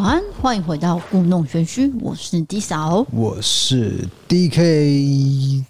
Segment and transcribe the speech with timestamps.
[0.00, 5.62] 晚安，欢迎回到故弄玄虚，我是 D 嫂，我是 DK。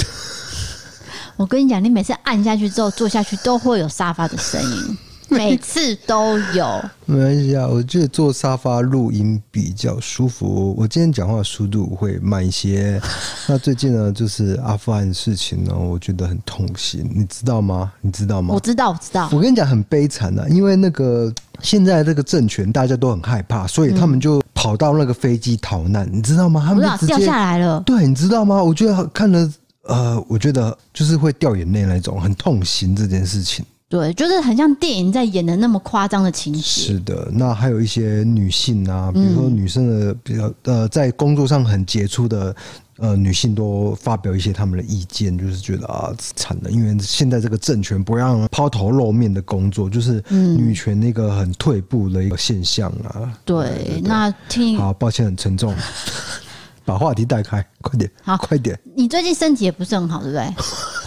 [1.36, 4.98] 我跟你讲，你每次按下去之后坐下去都会有沙发的声音。
[5.34, 7.66] 每次都有，没关系啊。
[7.66, 10.74] 我觉得坐沙发录音比较舒服。
[10.78, 13.00] 我今天讲话速度会慢一些。
[13.48, 17.92] 那最近呢，就是阿富汗的事情呢，我觉得很痛心，你知道吗？
[18.00, 18.54] 你知道吗？
[18.54, 19.28] 我知道，我知道。
[19.32, 26.62] 我跟你讲，很悲惨啊，因为那个现在这个政权大家都很害怕，所以他们就跑到那个飞机逃难，你知道吗？
[26.64, 27.80] 他们就直接掉下来了。
[27.80, 28.62] 对，你知道吗？
[28.62, 29.52] 我觉得看了，
[29.88, 33.64] 呃，我觉得就是会掉眼泪那种，很痛心这件事情。
[33.94, 36.60] 对，就是很像电影在演的那么夸张的情节。
[36.60, 42.56] 是的，那还有一些女性啊，比如说女生的比较呃，在工作上很杰出的
[42.96, 53.32] 呃女性，都发表一些他们的意见，就是觉得啊惨了，因为现在这个政权不让抛头露面的工作，就是女权那个很退步的一个现象啊。
[53.44, 55.72] 对，那听好，抱歉，很沉重。
[56.86, 58.78] 把话题带开，快点，好，快点。
[58.94, 60.54] 你最近身体也不是很好，对不对？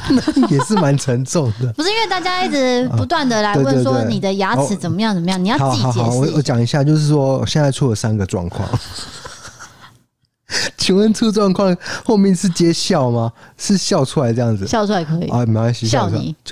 [0.10, 1.72] 那 也是蛮沉重的。
[1.74, 6.18] 不是因为大家一直不断的来问说你的牙齿怎么样怎么样，你要自己解释。
[6.18, 8.68] 我我讲一下，就是说现在出了三个状况。
[10.78, 13.32] 请问出状况后面是接笑吗？
[13.58, 14.66] 是笑出来这样子？
[14.66, 16.36] 笑出来可以啊，没关系，笑你。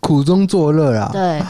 [0.00, 1.08] 苦中作乐啊。
[1.12, 1.40] 对。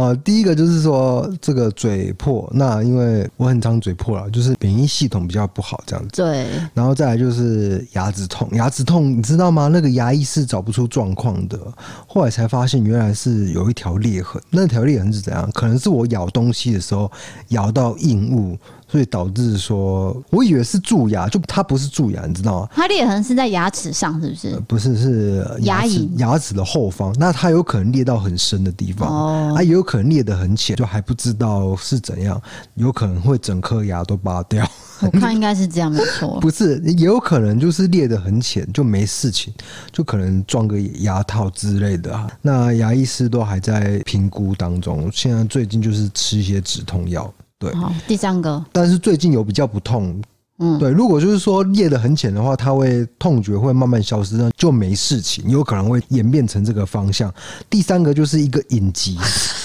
[0.00, 6.22] 啊，第一个就是说这个嘴破，那因为我很常嘴破了，就是免疫系统比较不好这样子。
[6.22, 9.68] 对，然后再来就是牙齿痛，牙齿痛你知道吗？
[9.68, 11.58] 那个牙医是找不出状况的，
[12.06, 15.50] 后来才发现原来是有一条裂痕，那条裂痕是怎样？
[15.52, 17.10] 可能是我咬东西的时候
[17.48, 18.58] 咬到硬物。
[18.90, 22.68] 所以导致说，我以为是蛀牙，就它不是蛀牙，你知道吗？
[22.72, 24.48] 它裂痕是在牙齿上，是不是？
[24.48, 27.14] 呃、不是，是牙齿牙齿的后方。
[27.18, 32.40] 那它有可能裂到很深的地方，哦，它也有可能裂得很浅，就还不知道是怎样，
[32.74, 34.66] 有可能会整颗牙都拔掉。
[35.00, 36.38] 我看应该是这样，没错。
[36.42, 39.52] 不是，也有可能就是裂得很浅，就没事情，
[39.92, 42.18] 就可能装个牙套之类的。
[42.40, 47.32] 那牙医师都还在评估当中，现在最近就是吃一些止痛药。
[47.58, 50.22] 对，好，第三个，但是最近有比较不痛，
[50.60, 57.32] 嗯，对，如果就是说裂的很浅的话，它会痛觉会慢慢消失，那就没事情，有可能会演变成这个方向。
[57.68, 59.18] 第三个就是一个隐疾，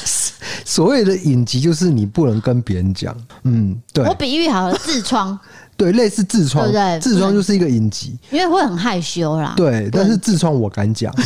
[0.65, 5.37] 所谓的隐疾就是你不能跟别人讲，嗯，对，我比喻好了，痔疮，
[5.77, 7.13] 对，类似痔疮，对不对？
[7.13, 11.13] 痔疮就是一个隐疾，因为会很害羞啦，对，但是痔疮我敢讲。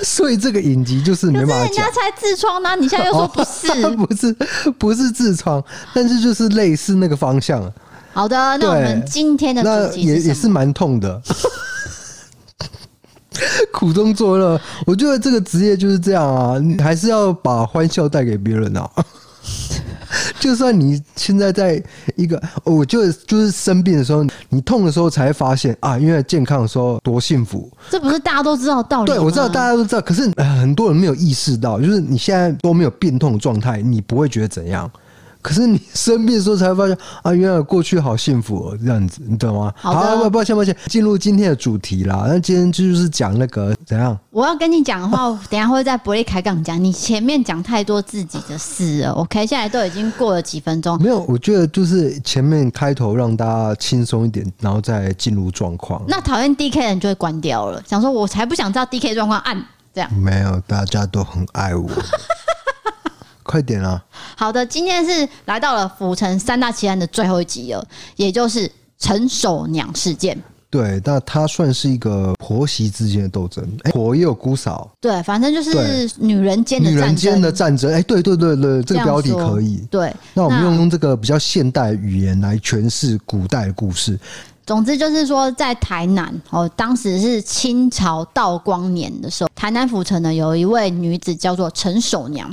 [0.04, 3.70] 所以这个影集就是没办法讲，人家才痔疮呢，你现在又说不是？
[3.84, 4.32] 哦、不是，
[4.78, 5.62] 不是痔疮，
[5.94, 7.60] 但是就是类似那个方向。
[8.12, 11.22] 好的，那我们今天的主题也也是蛮痛的，
[13.72, 14.60] 苦中作乐。
[14.86, 18.90] 我觉得这个职业就是这样啊，你还是要把欢笑带给别人啊。
[20.40, 21.82] 就算你现在在
[22.16, 27.70] 一个，我就就是生病的时候，你痛的时候才发现啊，因为健康的时候多幸福。
[27.88, 29.16] 这不是大家都知道的道理吗？
[29.16, 34.90] 对，我知道大家都知道，可是很多人没有意识到，就是你现在都没有病痛的状态，你不会觉得怎样。
[35.42, 39.72] 可是你生病的时候才发现啊，原来过去好幸福哦，这样子，你懂吗？
[39.76, 42.26] 好，好，抱歉抱歉，进入今天的主题啦。
[42.28, 44.16] 那今天就是讲那个怎样？
[44.30, 46.82] 我要跟你讲的话，等下会在伯利开杠讲。
[46.82, 49.46] 你前面讲太多自己的事了，OK？
[49.46, 51.00] 现在都已经过了几分钟。
[51.02, 56.02] 没有，我觉得就是前面开头让大家轻松一点，然后再进入状况。
[56.06, 59.56] 那讨厌 DK 的人就会关掉了，想说我才不想知道 DK 状况，按
[59.94, 60.12] 这样。
[60.14, 61.88] 没有，大家都很爱我。
[63.50, 64.00] 快点啊！
[64.36, 67.84] 好的，今天是来到了府城三大奇案的最后一集了，
[68.14, 70.40] 也就是陈守娘事件。
[70.70, 74.88] 对，那它算是一个婆媳之间的斗争，哎，婆也有姑嫂。
[75.00, 77.92] 对，反正就是女人间的女人间的战争。
[77.92, 79.84] 哎，对对对对，这个标题可以。
[79.90, 84.16] 对，那我们用用这个比较现代语言来诠释古代的故事。
[84.64, 92.48] 总之就是说，在台南哦，当时是清朝道光年的时候，台南府城呢有一位女子叫做陈守娘。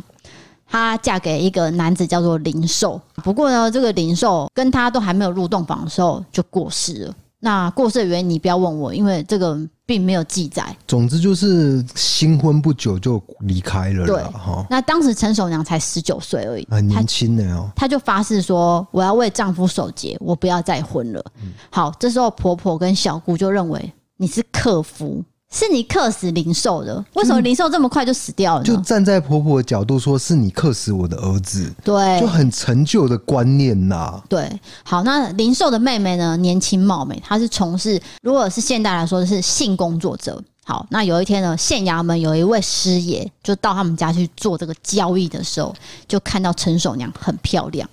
[0.67, 7.13] 她嫁给一个男子叫做林寿，不过呢，这个林寿跟她都还没有入洞房的时候就过世了。
[7.39, 9.55] 那过世的原因你不要问我，因为这个
[9.85, 10.75] 并没有记载。
[10.87, 14.07] 总之就是新婚不久就离开了。
[14.07, 17.69] 对哈，那当时陈守娘才十九岁而已，很年轻的哦。
[17.75, 21.23] 她就发誓说：“我要为丈夫守节，我不要再婚了。”
[21.69, 25.23] 好，这时候婆婆跟小姑就认为你是克夫。
[25.49, 27.03] 是你克死林寿的？
[27.13, 28.65] 为什么林寿这么快就死掉了呢？
[28.65, 34.21] 就站在婆婆的角度说，是你克死我的儿子，对，就很陈旧的观念呐。
[34.27, 36.35] 对，好，那林寿的妹妹呢？
[36.37, 40.41] 年轻貌美，她是从事，如果是现代来说，是性工作者。
[40.65, 45.73] 好，那有一天呢，县衙门有一位师爷就到他们家去做这个交易的时候，
[46.09, 47.89] 就看到陈守娘很漂亮，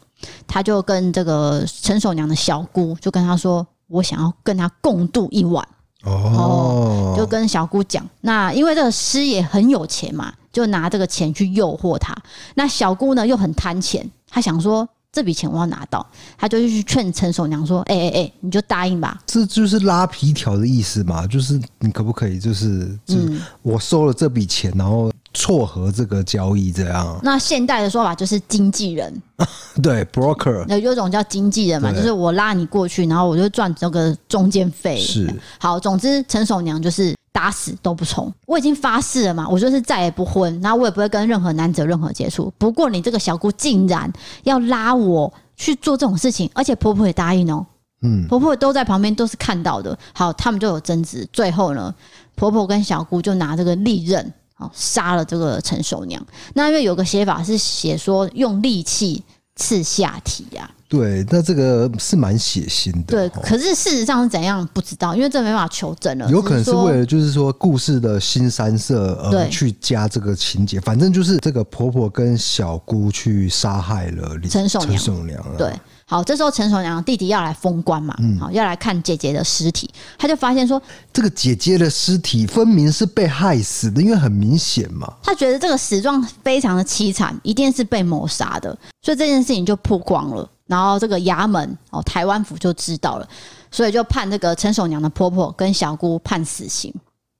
[0.49, 5.65] 他就跟这个陈守娘的小姑就跟他说：“我想要跟她共度一晚。”
[6.05, 12.17] 哦，就跟小姑讲，那因为这个师爷很有钱嘛，就拿这个钱去诱惑他。
[12.55, 14.89] 那小姑呢又很贪钱，她想说。
[15.15, 16.05] 这笔钱我要拿到，
[16.37, 27.21] 她就去劝陈守娘说：“哎哎哎，你就答应吧。”这就是拉皮条的意思嘛，就是你可不可以，就是，就是我收了这笔钱，然后撮合这个交易这样。
[27.23, 29.23] 那现代的说法就是经纪人，
[29.83, 34.99] 对，broker，有一种叫经纪人嘛，就是我拉你过去，然后我就赚这个中间费。
[34.99, 35.29] 是，
[35.59, 37.15] 好，总之陈守娘就是。
[37.35, 42.51] 打死都不从，我已经发誓了嘛，我就是再也不婚，然后我也不会跟任何男子有任何接触。
[42.57, 44.09] 不过你这个小姑竟然
[44.45, 47.67] 要拉我去做这种事情，而且婆婆也答应哦，
[48.03, 49.99] 嗯，婆婆都在旁边都是看到的。
[50.13, 51.93] 好，他们就有争执，最后呢，
[52.37, 56.25] 婆婆跟小姑就拿这个利刃，好杀了这个陈守娘。
[56.55, 59.23] 那因为有个写法是写说用利器
[59.57, 60.73] 刺下体呀、啊。
[60.87, 63.29] 对，那这个是蛮血腥的。
[63.29, 66.31] 对，可是事实上是怎样不知道，因为这没办法求证了。
[66.31, 70.81] 有可能是为了就是说故事的新三色而去加这个情节。
[70.81, 74.91] 反正就是这个婆婆跟小姑去杀害了陈守娘。
[74.91, 75.45] 陈守娘。
[75.59, 75.73] 对，
[76.07, 80.81] 好，这时候陈守娘弟弟要来封棺嘛，嗯，好，要来看姐姐的尸体，他就发现说，
[81.13, 85.11] 这个姐姐的尸体分明是被害死的，因为很明显嘛。
[85.23, 90.49] 他觉得这个死状非常的凄惨，一定是被谋杀的，所以这件事情就曝光了。
[90.67, 93.29] 然后这个衙门哦，台湾府就知道了，
[93.71, 96.93] 所以就判这个陈守娘的婆婆跟小姑判死刑。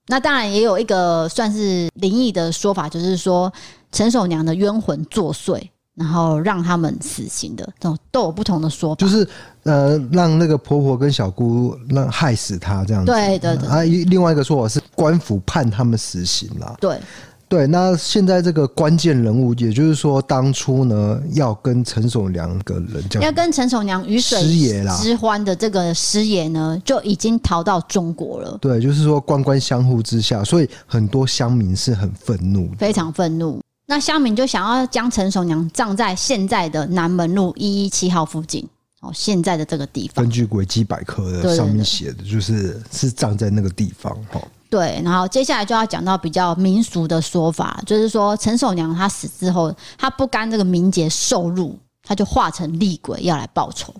[0.07, 3.51] 那当然也有一个算是灵异的说法，就是说
[3.93, 5.59] 陈守娘的冤魂作祟，
[5.95, 8.97] 然后让他们死刑的，这种都有不同的说法。
[8.97, 9.27] 就是
[9.63, 13.13] 呃，让那个婆婆跟小姑让害死她这样子。
[13.13, 13.69] 对对对。
[13.69, 16.77] 啊，另外一个说法是官府判他们死刑啦。
[16.81, 16.99] 对。
[17.47, 24.43] 对，那现在这个关键人物，也就是说，当初呢，要跟陈守娘个人叫，要跟陈守娘鱼水
[24.99, 28.59] 之欢的这个师爷呢，就已经逃到中国了。
[28.61, 33.61] 对，就是说官官相护之下，所以很多乡民是很愤怒，非常愤怒。
[33.87, 38.67] 那乡民就想要将陈守娘葬在现在的南门路一一七号附近，
[39.01, 40.25] 哦，现在的这个地方。
[40.25, 44.41] 根据维基百科的上面写的，就是是葬在那个地方，哈。
[44.71, 53.95] 对，然后接下来就要讲到比较民俗的说法，就是说陈守娘她死之后，她不甘这个名节受辱，她就化成厉鬼要来报仇。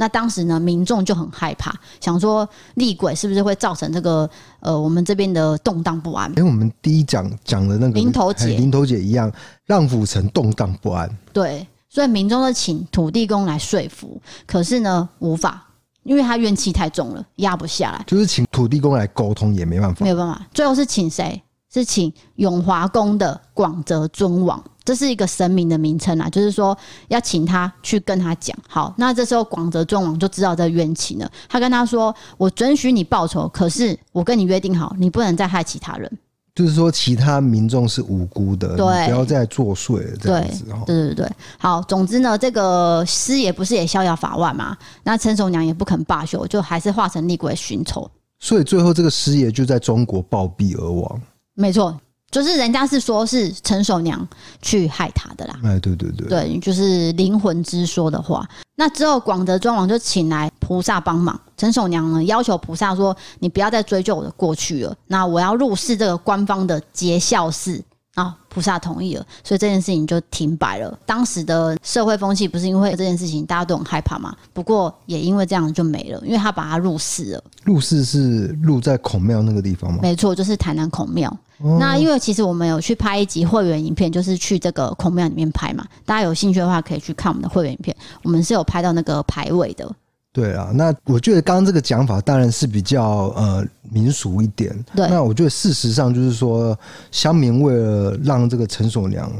[0.00, 4.28] 那当时呢，民众就很害怕，想说厉鬼是不是会造成这个
[4.60, 6.32] 呃我们这边的动荡不安？
[6.32, 9.30] 跟我们第一讲讲的那个林头姐，林头姐一样，
[9.66, 11.06] 让府城动荡不安。
[11.34, 15.66] 对，所以民众就请土地公来说服，可是呢无法。
[16.02, 18.02] 因为他怨气太重了，压不下来。
[18.06, 20.40] 就是请土地公来沟通也没办法，没有办法。
[20.54, 21.40] 最后是请谁？
[21.72, 26.28] 是请永华宫的广泽尊王，这是一个神明的名称啊。
[26.28, 26.76] 就是说
[27.06, 28.56] 要请他去跟他讲。
[28.68, 31.30] 好，那这时候广泽尊王就知道这冤情了。
[31.48, 36.10] 他跟他说：“我准许你报仇，可是我跟你约定好，你不能再害其他人。”
[36.56, 40.64] 就是说，其他民众是无辜的，对，不要再作祟了，这样子。
[40.64, 41.80] 对对对对，好。
[41.82, 44.76] 总之呢，这个师爷不是也逍遥法外嘛？
[45.04, 48.10] 那陈守娘也不肯罢休，就还是化成厉鬼寻仇。
[48.40, 51.20] 所以最后这个师爷就在中国暴毙而亡。
[51.54, 51.96] 没错。
[52.30, 54.26] 就是人家是说，是陈守娘
[54.62, 55.58] 去害他的啦。
[55.64, 58.48] 哎，对对对，对，就是灵魂之说的话。
[58.76, 61.38] 那之后，广德庄王就请来菩萨帮忙。
[61.56, 64.96] 陈守娘呢，要求菩萨说：“你不要再追究我的过去了。
[65.06, 67.82] 那我要入室这个官方的结孝寺。”
[68.16, 70.98] 啊，菩萨同意了，所以这件事情就停摆了。
[71.06, 74.34] 当时的社会风气不是因为这件事情大家都很害怕嘛？
[74.52, 77.44] 不过也因为这样就没了，因为他把他入祀了。
[77.62, 80.00] 入祀是入在孔庙那个地方吗？
[80.02, 81.34] 没错，就是台南孔庙。
[81.62, 85.84] 哦、那因为其实我们有去拍一集会员影片，就是去这个孔庙里面拍嘛。
[86.06, 87.94] 大家有兴趣的话，可以去看我们的会员影片。
[88.22, 89.90] 我们是有拍到那个牌位的。
[90.32, 94.72] 对啊，那我觉得刚刚这个讲法当然是比较呃民俗一点。
[94.94, 96.78] 对，那我觉得事实上就是说，
[97.10, 99.30] 乡民为了让这个陈所娘，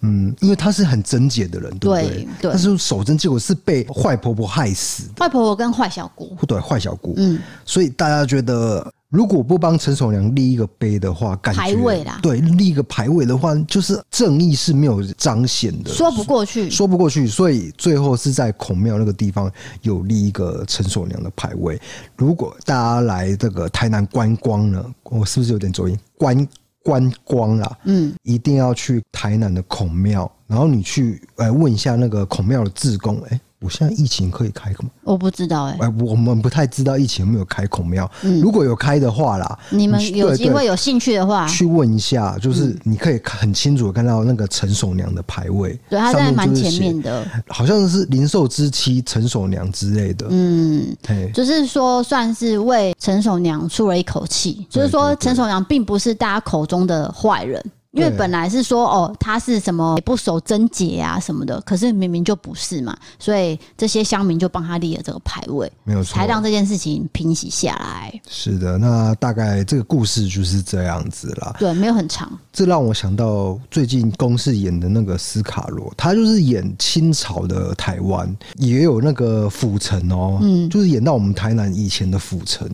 [0.00, 2.08] 嗯，因为她是很贞洁的人，对不对？
[2.08, 5.04] 对，对，但是守贞，结果是被坏婆婆害死。
[5.18, 7.14] 坏婆婆跟坏小姑，对，坏小姑。
[7.18, 8.84] 嗯，所以大家觉得。
[9.10, 17.26] 如果不帮陈守娘立一个碑的话，感觉排位啦，对，立一个牌位的话，就是正义是没有彰显的，说不过去，说不过去。
[17.26, 19.50] 所以最后是在孔庙那个地方
[19.82, 21.80] 有立一个陈守娘的牌位。
[22.16, 25.98] 如果大家来这个台南观光呢，我是不是有点走音？
[26.18, 26.48] 观
[26.82, 34.90] 观光啦，嗯，一定要去台南的孔庙，然后你去呃问一下那个孔庙的志工，哎，我现在疫情可以开吗？
[35.02, 38.08] 我不知道哎、欸，哎，我们不太知道疫情有没有开孔庙。
[38.22, 50.26] 嗯、如果有开的话啦，你们有机会有兴趣的话，去问一下，就是你可以很清楚的看到那个陈守娘的牌位，对，他在蛮前面的，好像是灵寿之妻陈守娘之类的。
[50.30, 50.96] 嗯，
[51.34, 57.60] 就是说算是为陈守娘出了一口气，就是说陈守娘并不是大家口中的坏人。
[57.92, 68.20] 因为本来是说哦，他是什么不守贞节啊什么的，可是明明就不是嘛，所以这些乡民就帮他立了这个牌位，没有错，才让这件事情平息下来。
[68.28, 71.56] 是的，那大概这个故事就是这样子啦。
[71.58, 72.30] 对，没有很长。
[72.52, 82.68] 这让我想到最近公视演的那个斯卡罗，他就是演清朝的台湾，也有那个府城哦，嗯，就是演到我们台南以前的府城。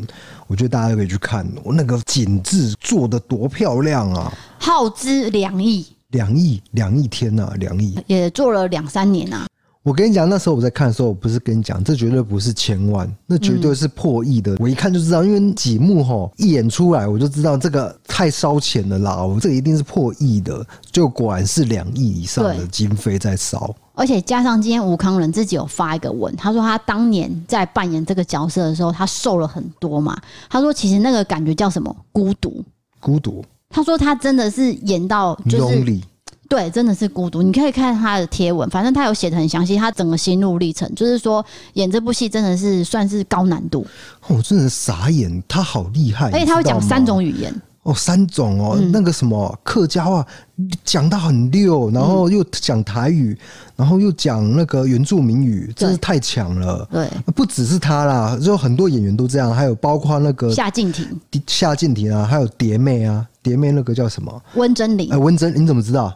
[0.46, 4.32] 我觉得大家都可以去看，我那个景致做的多漂亮啊！
[4.58, 9.46] 耗资两亿，两亿，两亿天呐，两亿也做了两三年呐。
[9.82, 14.56] 我跟你讲，那时候我在看的时候，我不是跟你讲，这绝对不是千万，那绝对是破亿的。
[14.58, 20.66] 我一看就知道，因为几幕吼一演出来，我就知道这个太烧钱了啦，我这个一定是破亿的。
[20.90, 23.74] 就果然是两亿以上的经费在烧。
[23.94, 30.20] 而且加上今天吴康仁自己有发一个文，他说他当年在扮演这个角色的时候，他瘦了很多嘛。
[30.50, 31.94] 他说其实那个感觉叫什么？
[32.10, 32.64] 孤独，
[32.98, 33.44] 孤独。
[33.70, 36.00] 他说他真的是演到就是，
[36.48, 37.42] 对，真的是孤独。
[37.42, 43.86] 你可以看他的贴文，反正他有写的很详细，他整个心路历程，就是说演这部戏真的是算是高难度。
[44.28, 47.54] 我真的傻眼，他好厉害，而且他会讲三种语言。
[47.84, 50.26] 哦，三种哦，嗯、那个什么客家话
[50.84, 53.38] 讲得很溜，然后又讲台语，
[53.76, 56.88] 然后又讲那个原住民语，真是太强了。
[56.90, 61.06] 对，不只是他啦，就很多演员都这样，还有包括那个夏靖婷、
[61.46, 64.42] 夏靖婷啊，还有蝶妹啊，蝶妹那个叫什么？
[64.54, 65.12] 温贞菱。
[65.12, 66.10] 哎，温贞，你怎么知道？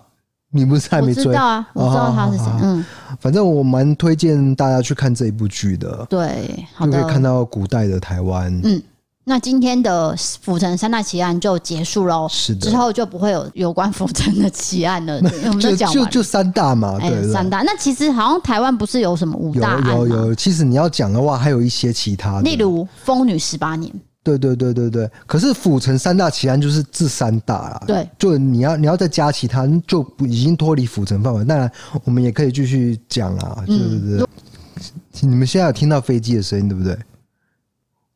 [0.50, 1.26] 你不是还没追？
[1.26, 2.46] 我知道啊，我知道他是谁。
[2.62, 2.82] 嗯，
[3.20, 6.06] 反正我蛮推荐大家去看这一部剧的。
[6.08, 8.58] 对，好的，就可以看到古代的台湾。
[8.64, 8.82] 嗯。
[9.28, 15.20] 那今天的府城三大奇案就结束喽，是的，之后就不会有有关府城的奇案了。
[15.20, 17.60] 对，我们就讲完就就三大嘛，对，对，三大。
[17.60, 19.92] 那其实好像台湾不是有什么五大案吗？
[19.92, 23.92] 有有有，其实你要讲的话，还有一些其他的，例如疯女十八年。
[24.24, 25.10] 对对对对对。
[25.26, 27.82] 可是府城三大奇案就是这三大啦。
[27.86, 31.44] 对，就你要你要再加其他，就已经脱离府城范围。
[31.44, 31.70] 当然，
[32.04, 34.26] 我们也可以继续讲啦，对不对？
[35.20, 36.96] 你们现在有听到飞机的声音，对不对？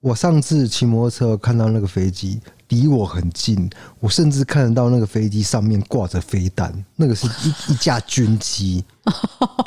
[0.03, 2.41] 我上次骑摩托车看到那个飞机
[2.71, 8.85] 离我很近，我甚至看得到那个飞机上面挂着飞弹，那个是一 一架军机，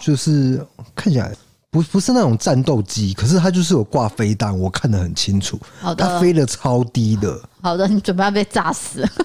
[0.01, 0.63] 就是
[0.93, 1.33] 看起来
[1.69, 5.57] 不不是那种战斗机，可是它就是有挂飞弹，我看得很清楚。
[5.79, 7.41] 好的，它飞得超低的。
[7.61, 9.07] 好的，你准备要被炸死。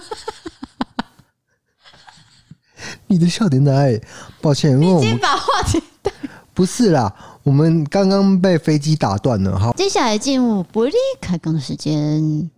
[3.07, 4.01] 你的笑点在，
[4.39, 5.19] 抱歉，因为我们
[6.53, 7.13] 不是啦。
[7.43, 12.49] 我们刚刚被飞机打断了，好，接下来进入伯利开讲的时间。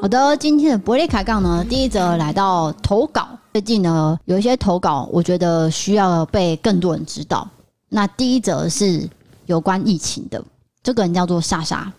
[0.00, 3.26] 好的，今天的伯利开讲呢，第一则来到投稿。
[3.54, 7.48] 最近呢，有一些投稿，我觉得需要被更多人知道。
[7.88, 9.08] 那第一则是
[9.46, 10.44] 有关疫情的。
[10.88, 11.92] 这个人叫做莎莎，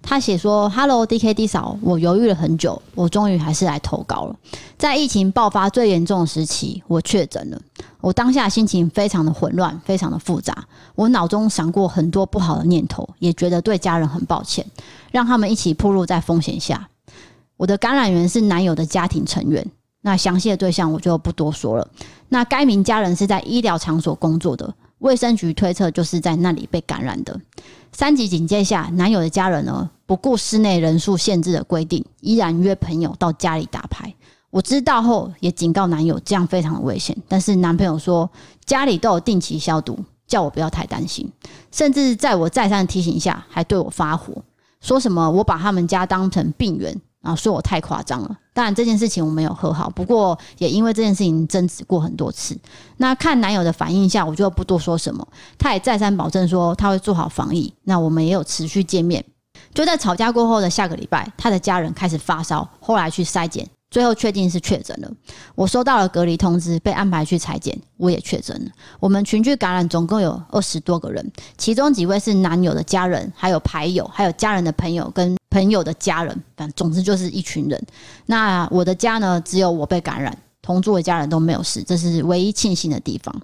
[0.00, 4.34] 他写说：“Hello DKD 嫂，我犹豫了很久，我终于还是来投稿了。
[4.78, 7.60] 在疫情爆发最严重的时期，我确诊了。
[8.00, 10.64] 我当下心情非常的混乱，非常的复杂。
[10.94, 14.64] 我脑中闪过很多不好的念头，也觉得对家人很抱歉，
[15.10, 16.88] 让他们一起暴露在风险下。
[17.58, 19.62] 我的感染源是男友的家庭成员，
[20.00, 21.86] 那详细的对象我就不多说了。
[22.30, 27.38] 那该名家人是在医疗场所工作的，卫生局推测就是在那里被感染的。”
[27.92, 34.14] 三级警戒下，男友的家人呢，不顾室内人数限制的规定，依然约朋友到家里打牌。
[34.50, 37.16] 我知道后也警告男友，这样非常的危险。
[37.28, 38.30] 但是男朋友说
[38.64, 41.30] 家里都有定期消毒，叫我不要太担心。
[41.70, 44.42] 甚至在我再三提醒下，还对我发火，
[44.80, 46.98] 说什么我把他们家当成病源。
[47.22, 52.58] 然后说我太夸张了，当然这件事情我没有和好，不过也因为这件事情争执过很多次。
[52.96, 55.26] 那看男友的反应下，我就不多说什么。
[55.56, 57.72] 他也再三保证说他会做好防疫。
[57.84, 59.24] 那我们也有持续见面。
[59.72, 63.66] 就在吵架过后的下个礼拜，他的家人开始发烧，后来去筛检。
[63.92, 65.12] 最后确定是确诊了，
[65.54, 68.70] 我收到了隔离通知，被安排去采检，我也确诊了。
[68.98, 77.86] 我们群聚感染总共有二十多个人，其中几位是男友的家人，还有牌友，还有家人的朋友跟朋友的家人，反正总之就是一群人。
[78.24, 83.42] 那我的家呢，只有我被感染，同住的家人都没有事，这是唯一庆幸的地方。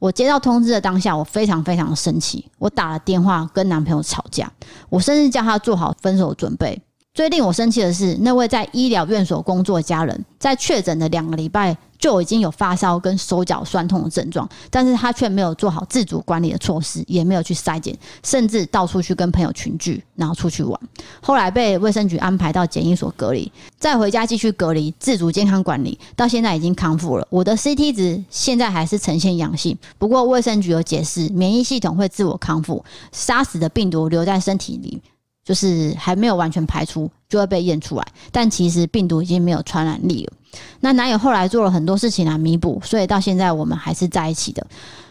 [0.00, 4.52] 我接到通知的当下，我非常非常的生气，我打了电话跟男朋友吵架，
[4.88, 6.82] 我甚至叫他做好分手准备。
[7.14, 20.80] 最令我生气的是，那位在医疗院所工作的家人，在确诊的两个礼拜就已经有发烧跟手脚酸痛的症状，但是他却没有做好自主管理的措施，也没有去筛检，甚至到处去跟朋友群聚，然后出去玩。
[21.22, 27.24] 后来被卫生局安排到检疫所隔离，再回家继续隔离，自主健康管理，到现在已经康复了。
[27.30, 35.00] 我的 CT 值现在还是呈现阳性，不过卫生局有解释，免疫系统会自我康复杀死的病毒留在身体里。
[35.44, 38.06] 就是还没有完全排出，就会被验出来。
[38.32, 40.32] 但其实病毒已经没有传染力了。
[40.80, 44.66] 那男友后来做了很多事情来弥补，所以到现在我们还是在一起的。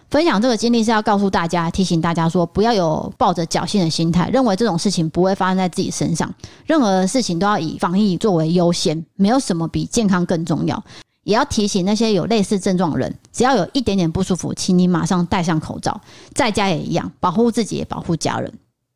[0.09, 6.31] 分享这个经历是要告诉大家，提醒大家说，不要有抱着侥幸的心态，认为这种事情不会发生在自己身上。
[6.67, 10.83] 任何事情都要以防疫作为优先，没有什么比健康更重要。
[11.23, 15.99] 也要提醒那些有类似症状的人，只要有一点点不舒服，请你马上戴上口罩。
[16.35, 18.53] 在家也一样，保护自己，也保护家人。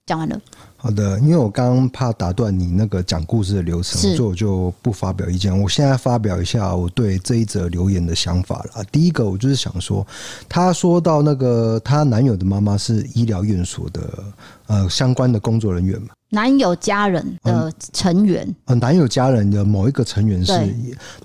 [0.07, 0.41] 讲完了。
[0.77, 5.55] 好的，因为我刚刚怕打断你那个讲故事的流程，所以我就不发表意见。
[5.59, 8.83] 我现在发表一下我对这一则留言的想法了。
[8.91, 10.05] 第一个，我就是想说，
[10.47, 14.23] 她说到那个她男友的妈妈是医疗院所的
[14.67, 20.53] 呃相关的工作人员嘛，男友家人的成员，呃，男友家人的某一个成员是，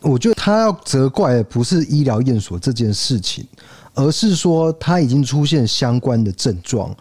[0.01, 3.47] 我觉得他要责怪的不是医疗院所这件事情，
[3.95, 6.93] 而是说他已经出现相关的症状。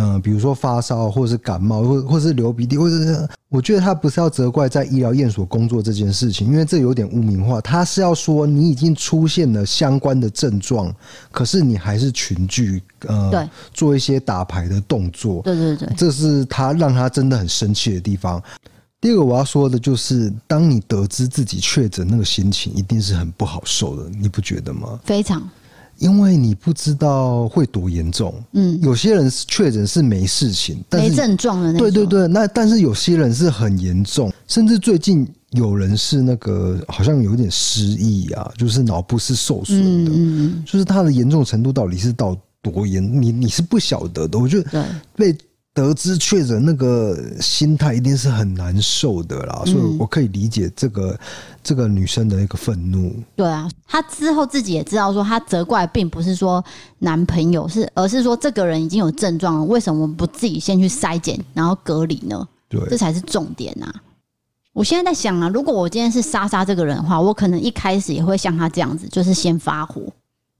[0.00, 7.60] 嗯，比如说发烧，或者是感冒，或或是流鼻涕，或者是我觉得他不是要责怪在医疗院所工作这件事情，因为这有点污名化。
[7.60, 10.90] 他是要说你已经出现了相关的症状，
[11.30, 15.42] 可是你还是群聚，呃，对，做一些打牌的动作。
[15.42, 18.42] 对对对，这是他让他真的很生气的地方。
[19.02, 24.98] 第二个我要说的就是，当你得知自己确诊，那个心情一定是很不好受的，你不觉得吗？
[25.04, 25.46] 非常。
[26.00, 45.36] 因为你不知道会多严重，嗯，有些人确诊是没事情，但是没症状的对对对，那但是有些人是很严重，甚至最近有人是那个好像有点失忆啊，就是脑部是受损的，嗯，就是他的严重程度到底是到多严，你你是不晓得的，我觉得被。
[45.80, 51.18] 得知确诊，那个心态一定是很难受的啦，所以我可以理解这个
[51.62, 53.14] 这个女生的一个愤怒。
[53.34, 56.62] 对啊，她之后自己也知道说，她责怪并不是说
[56.98, 62.46] 男朋友是，而是说这个人已经有症状了，为什么不自己先去筛检，然后隔离呢？
[62.68, 63.92] 对，这才是重点呐。
[64.72, 70.02] 我现在在想啊，如果我今天是莎莎这个人的话，我可能一开始也会像她这样子，就是先发火，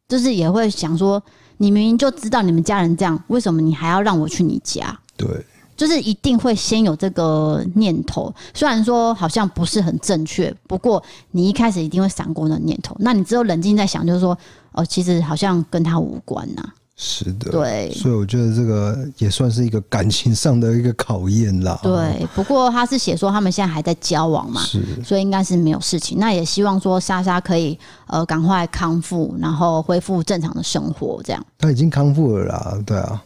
[0.08, 1.22] 就是也会想说。
[1.62, 4.98] 你明明就知道你们家人这样，为什么你还要让我去你家？
[5.20, 8.34] 对，就是一定会先有这个念头。
[8.54, 12.96] 虽然说好像不是很正确，不过你一开始一定会闪过那念头。
[12.98, 14.36] 那你只有冷静在想，就是说，
[14.72, 16.62] 哦，其实好像跟他无关呐。
[17.02, 21.80] 是的，对，所以我觉得这个也算是一个感情上的一个考验啦。
[21.82, 26.18] 对，不过他是写说他们现在还在交往嘛，是，所以应该是没有事情。
[26.18, 31.42] 那也希望说莎莎可以呃赶快康复，然后恢复正常的生活，这样。
[31.56, 33.22] 他已经康复了啦，对啊。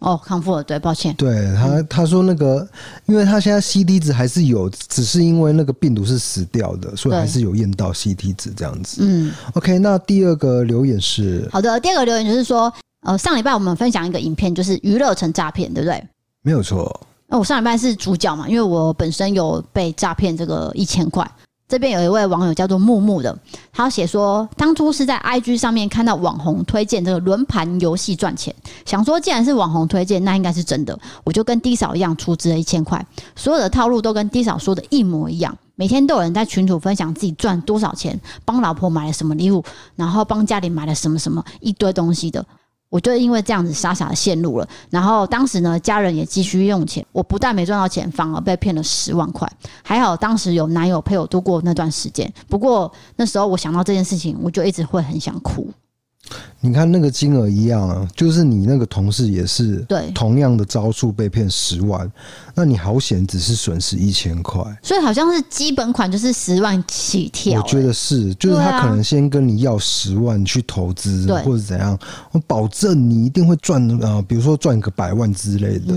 [0.00, 1.14] 哦，康复了，对，抱歉。
[1.14, 2.68] 对他他说那个，
[3.06, 8.98] 因为他现在 CT 值还是有，只是因为那个病毒是死掉的，所以还是有验到 CT 值这样子。
[9.02, 12.72] 嗯，OK，那第二个留言是好的，第二个留言就是说。
[13.02, 16.06] 呃，上礼拜我们分享一个影片，就是娱乐城诈骗，对不对？
[16.42, 17.00] 没有错。
[17.28, 21.26] 那我上礼拜是主角嘛，因为我本身有被诈骗这个一千块。
[21.70, 23.38] 这边有一位网友叫做木木的，
[23.72, 28.52] 他写说，当初是在 IG 上面看到网红推荐这个轮盘游戏赚钱，
[28.84, 33.06] 想说既然是网红推荐，那应该是真的，我就跟 D 嫂一样出资了一千块，
[33.36, 39.62] 所有的套路都跟 D 嫂说的一模一样，每天都有人在群组分享自己赚多少钱，帮老婆买了什么礼物，
[39.94, 42.44] 然后帮家里买了什么什么一堆东西的。
[42.90, 49.50] 我就因为这样子傻傻的陷入了，然后当时呢，家人也急需用钱，我不但没赚到钱，反而被骗了十万块。
[49.82, 55.70] 还好当时有男友陪我度过那段时间，不过那时候我想到这件事情，我就一直会很想哭。
[56.60, 62.10] 你看那个金额一样啊，就是你那个同事也是对同样的招数被骗十万，
[62.54, 67.60] 那你好险只是损失一千块，所以好像是基本款就是十万起跳。
[67.60, 71.98] 我觉得是，就是他可能先跟你要十万去投资，或者怎样，
[72.32, 75.94] 我保证你一定会赚啊，比如说赚个百万之类的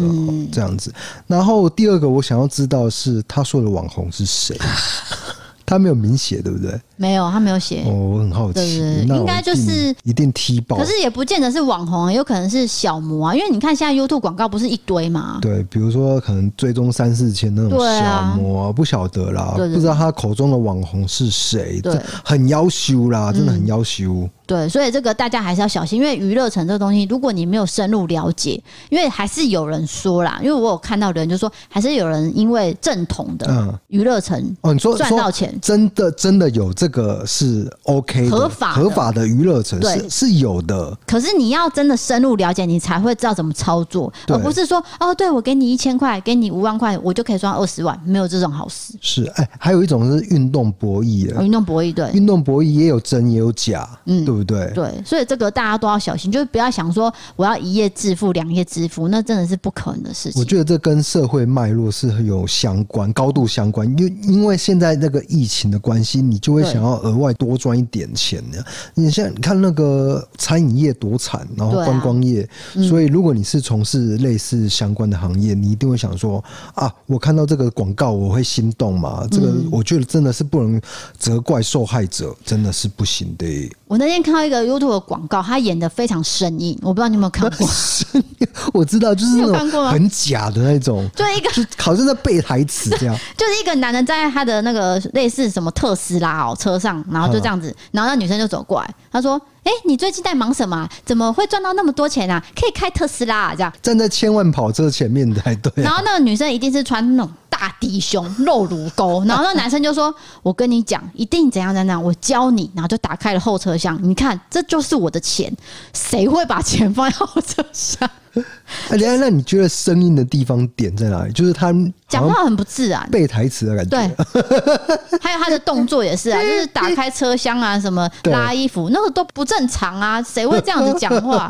[0.52, 0.92] 这样子。
[1.28, 4.58] 然后第二个我想要知道的是他说的网红是谁。
[5.65, 6.80] 他没有明写，对不对？
[6.95, 7.84] 没有，他没有写。
[7.86, 10.78] 哦，我很好奇，对对对，应该就是一定踢爆。
[10.78, 13.36] 可是也不见得是网红，有可能是小模啊。
[13.36, 15.39] 因为你看现在 YouTube 广告不是一堆嘛？
[15.41, 21.82] 对，比如说可能追踪三四千那种小模，啊，不晓得啦，不知道他口中的网红是谁。
[21.82, 24.13] 对，很要羞啦，真的很要羞。
[24.13, 24.30] 嗯。
[24.54, 28.62] 对，所以这个大家还是要小心，因为娱乐城这个东西，如果你没有深入了解，
[28.92, 48.94] 因为还是有人说啦，因为我有看到的人就说，还是有人因为正统的娱乐城哦，你说赚到钱，真的真的有这个是 OK 合法合法的娱乐城是是有的，可是你要真的深入了解，你才会知道怎么操作，而不是说哦，对我给你一千块，给你五万块，我就可以赚二十万，没有这种好事。
[49.02, 54.42] 是哎，还有一种是运动博弈的，运动博弈对，运动博弈也有真也有假，嗯，对不对？
[54.43, 60.39] 对，所以这个大家都要小心，就是不要想说我要一夜致富、两夜致富，那真的是不可能的事情。
[60.39, 68.65] 我觉得这跟社会脉络是有相关、高度相关，因因为现在那个疫情的关系，你就会想要额外多赚一点钱的。
[68.95, 72.47] 你现在你看那个餐饮业多惨，然后观光业，
[72.89, 79.27] 所以如果你是从事类似相关的行业，你一定会想说啊，我看到这个广告我会心动嘛？
[79.29, 80.82] 这个我觉得真的是不能
[81.17, 83.45] 责怪受害者，真的是不行的。
[83.88, 87.68] 我那天看到一个 YouTube 的广告，他演的非常生硬，我不知道你有没有看过。
[88.74, 93.16] 我知道，就是那种很假的那种，就一个就好像在背台词这样。
[93.38, 99.40] 就是一个男人站在他的那个类似什么特斯拉哦车上，然后就这样子，然后那女生就走过来，他说。
[99.63, 100.88] 哎，你最近在忙什么？
[101.06, 102.43] 怎么会赚到那么多钱啊？
[102.56, 103.56] 可以开特斯拉啊？
[103.56, 105.71] 这样站在千万跑车前面才对。
[105.78, 115.56] 然后那个女生一定是穿那种大低胸、露乳沟，然后那男生就说：“我跟你讲，一定怎样怎样，我教你。”然后就打开了后车厢，你看，这就是我的钱。
[115.93, 118.10] 谁会把钱放在后车厢？
[118.89, 121.32] 哎，等下，那你觉得声音的地方点在哪里？
[121.34, 121.74] 就是他
[122.08, 123.98] 讲话很不自然，背台词的感觉。
[123.98, 131.50] 对， 还有他的动作也是啊，就是打开车厢啊，什么拉衣服，那个都不正常啊，谁会这样子讲话？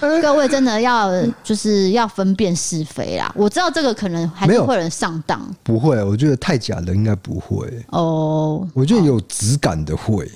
[0.22, 1.10] 各位真的要
[1.44, 3.32] 就是要分辨是非啦。
[3.36, 8.66] 我知道这个可能还是会有人上当，不会，我觉得太假的应该不会哦。
[8.74, 10.30] 我觉得有质感的会，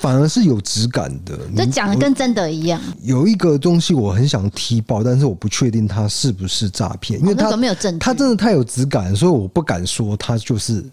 [0.00, 2.80] 反而是有质感的，就讲的跟真的一样。
[3.02, 10.84] 有一个东西我很想踢爆，但是我不确定它是不是诈骗，因为它没有证据，它真的太有质感，所以我不敢说它就是。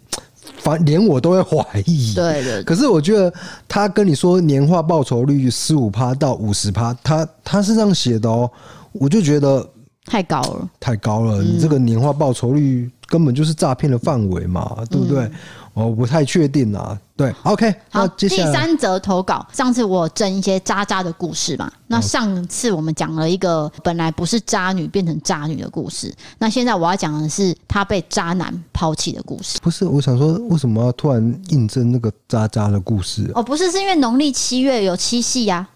[0.63, 2.63] 反连我都会怀疑，对对。
[2.63, 3.32] 可是我觉得
[3.67, 8.49] 他跟你说年化报酬率十五趴到五十趴，他他是这样写的哦，
[8.93, 9.69] 我就觉得
[10.06, 11.41] 太高了，太高了。
[11.41, 15.30] 你这个年化报酬率根本就是诈骗的范围嘛，对不对？
[15.76, 16.99] 我不太确定啊。
[17.15, 19.45] 对，OK，好，第三则投稿。
[19.54, 29.60] 上次我征一些渣渣的故事嘛，那上次我们讲了一个本来不是渣女变成渣女的故事，那现在我要讲的是她被渣男抛弃的故事。
[29.62, 33.32] 不是，我想说，为什么要突然应征那个渣渣的故事？
[33.36, 35.67] 哦，不是，是因为农历七月有七夕呀。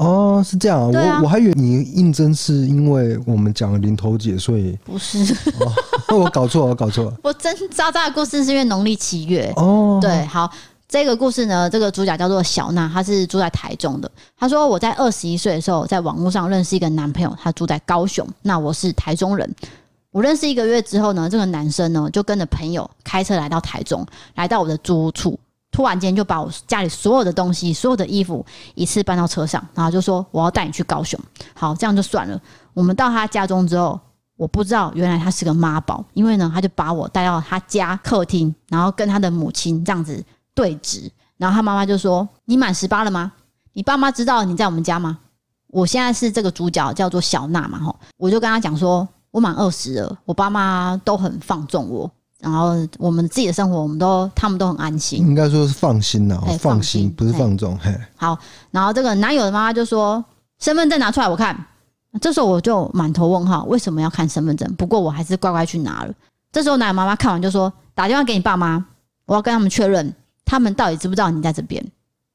[0.00, 5.18] 哦，是这样啊，我我还以为你应征是因为我们讲了林投姐，所以不是。
[6.08, 7.14] 那 我搞错了，我搞错了。
[7.22, 9.98] 我真渣渣的故事是因为农历七月哦。
[10.00, 10.50] 对，好。
[10.88, 14.10] 这个故事呢，这个主角叫做小娜，她是住在台中的。
[14.36, 18.26] 她说，我在二十一岁的时候，在网络上认识一个男朋友，他住在高雄。
[18.42, 19.48] 那我是台中人。
[20.10, 25.38] 我认识一个月之后呢，这个男生呢就跟着朋友开车来到台中，来到我的租屋处，
[25.70, 31.18] 突然间就把我家里所有的东西、所有的衣服一次搬到车上，然后就说我要带你去高雄。
[31.54, 32.40] 好，这样就算了。
[32.74, 33.98] 我们到他家中之后，
[34.36, 40.24] 我不知道原来他是个妈宝，因为呢，他就把我带到他家客厅，然后跟他的母亲这样子。
[40.52, 43.32] 对峙，然后他妈妈就说：“你满十八了吗？
[43.72, 45.18] 你爸妈知道你在我们家吗？”
[45.68, 58.38] 我现在是这个主角，叫做小娜嘛，吼，我就跟他讲说：“我满二十了，我爸妈都很放纵我，然后我们自己的生活，我们都他们都很安心，应该说是放心呐，放心，不是放纵。”嘿，好，
[58.70, 60.24] 然后这个男友的妈妈就说
[60.58, 61.56] ：“身份证拿出来，我看。”
[62.20, 64.68] 这时候我就满头问号，为什么要看身份证？
[64.74, 66.12] 不过我还是乖乖去拿了。
[66.50, 68.84] 这时候男友妈妈看完就说：“打电话给你爸妈，
[69.26, 70.12] 我要跟他们确认。”
[70.44, 71.84] 他们到底知不知道你在这边？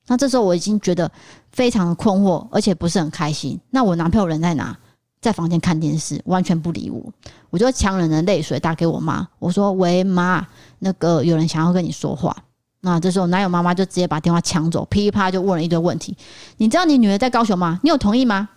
[0.08, 1.12] 那这时候我已经觉得
[1.52, 3.60] 非常的困惑，而且不是很开心。
[3.72, 4.78] 那我男朋友人在哪？
[5.26, 7.02] 在房间看电视，完全不理我。
[7.50, 10.46] 我就强忍着泪水打给我妈，我说：“喂，妈，
[10.78, 12.36] 那个有人想要跟你说话。”
[12.82, 16.16] 那这时候男友妈妈就直接把电话抢走，噼里啪啦就问了一堆问题。
[16.58, 17.80] 你知道你女儿在高雄吗？
[17.82, 18.48] 你有同意吗？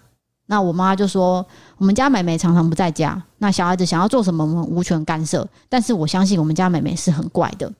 [0.44, 1.46] 那我妈就说
[1.78, 5.48] ：“我们家妹妹常常不在家，那小孩子想要做什么，我们无权干涉。
[5.70, 7.72] 但是我相信我们家妹妹是很怪的。”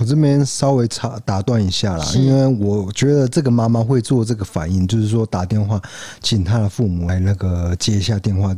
[0.00, 5.80] 我这边稍微插打断一下啦，因为我觉得这个妈妈会做这个反应，就是说打电话
[6.20, 8.54] 请她的父母来那个接一下电话，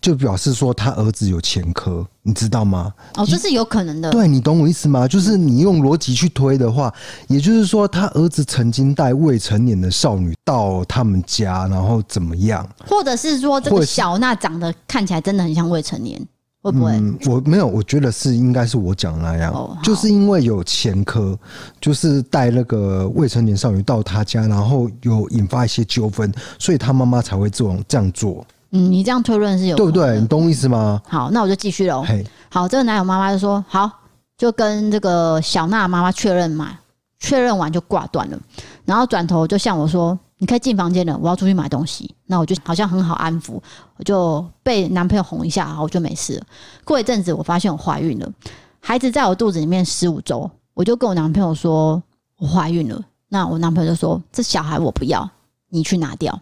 [0.00, 2.94] 就表示说她儿子有前科，你知道吗？
[3.16, 4.10] 哦，这是有可能的。
[4.10, 5.08] 对，你懂我意思吗？
[5.08, 6.94] 就是你用逻辑去推的话，
[7.26, 12.66] 也就是说他儿子曾经带未成年的少女到他们家，然后怎么样？
[12.86, 16.24] 或者是说这个小娜长得看起来真的很像未成年。
[16.62, 16.92] 会不会？
[16.92, 21.38] 嗯，我没有，我觉得是应该是我讲的那样，哦，就是因为有前科，
[21.80, 28.46] 就是带那个未成年少女到他家，然后有引发一些纠纷，所以他妈妈才会这种这样做。
[28.72, 30.20] 嗯，你这样推论是有对不对？
[30.20, 31.00] 你懂我意思吗？
[31.08, 32.02] 好，那我就继续喽。
[32.06, 33.90] 嘿，好，这个男友妈妈就说好，
[34.36, 36.78] 就跟这个小娜妈妈确认嘛，
[37.18, 38.38] 确认完就挂断了，
[38.84, 40.18] 然后转头就向我说。
[40.40, 42.12] 你可以进房间了，我要出去买东西。
[42.24, 43.60] 那我就好像很好安抚，
[43.98, 46.46] 我就被男朋友哄一下，我就没事了。
[46.82, 48.32] 过一阵子，我发现我怀孕了，
[48.80, 52.02] 孩子在我肚子里面十五周，我就跟我男朋友说
[52.38, 52.98] 我怀孕了。
[53.28, 55.30] 那我男朋友就说这小孩我不要，
[55.68, 56.40] 你去拿掉。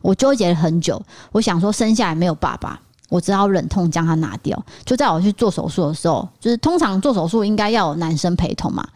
[0.00, 1.02] 我纠结了很久，
[1.32, 4.64] 我想说生下来没有爸爸，我只好忍痛将他拿掉。
[4.84, 8.86] 就在我去做手术的时候，就是通常做手术应该要有男生陪同嘛。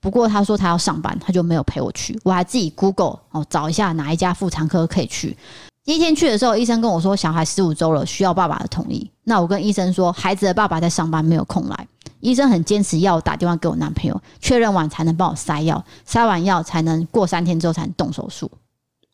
[0.00, 2.18] 不过他说他要上班，他就没有陪我去。
[2.24, 5.36] 我还自己 Google 哦，找一下哪一家妇产科可以去。
[5.84, 9.10] 第一天去的时候，医生跟我说小孩十五周了，需要爸爸的同意。
[9.24, 11.88] 那我跟医生说孩子的爸爸在上班，没有空来。
[12.20, 18.50] 医生很坚持要我打电话给我男朋友确认完才能帮我塞药，塞完药才能过三天之后才能动手术。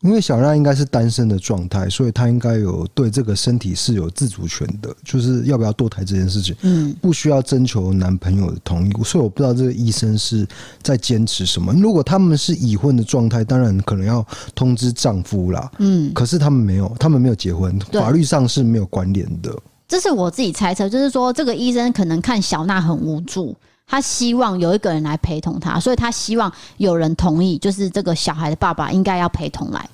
[0.05, 8.93] 因为小娜应该是单身的状态，所以她应该有对这个身体是有自主权的，就是要不要堕胎这件事情，嗯，不需要征求男朋友的同意。
[9.03, 10.47] 所以我不知道这个医生是
[10.83, 11.73] 在坚持什么。
[11.73, 19.51] 如果他们是已婚的状态，当然可能要通知丈夫啦，嗯，可是他们没有，他们没有结婚，法律上是没有关联的。
[19.88, 29.88] 这是我自己猜测，就是说这个医生可能看小娜很无助，他希望有一个人来陪同他，所以他希望有人同意，就是这个小孩的爸爸应该要陪同来。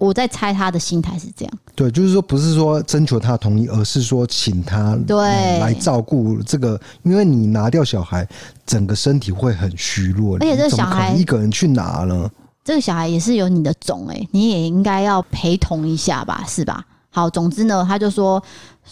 [0.00, 5.18] 我在猜他的心态是这样，对，就是说不是说征求他同意，而是说请他对
[5.60, 8.26] 来照顾这个，因为你拿掉小孩，
[8.64, 12.30] 整个身体会很虚弱，而且这个小孩一个人去拿呢，
[12.64, 16.82] 这个小孩也是有你的种哎，你也应该要陪同一下吧，是吧？
[17.10, 18.42] 好，总之呢，他就说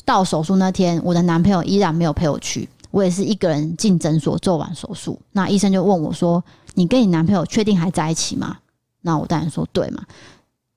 [0.04, 6.44] 到手术那天，我的男朋友依然没有陪我去，我也是一个人进诊所做完手术，那医生就问我说
[6.74, 8.58] ：“你跟你男朋友确定还在一起吗？”
[9.00, 10.02] 那我当然说对嘛。